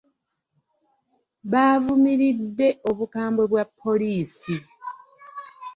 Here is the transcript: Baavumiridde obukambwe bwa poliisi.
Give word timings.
Baavumiridde 1.51 2.67
obukambwe 2.89 3.43
bwa 3.51 3.63
poliisi. 3.79 4.55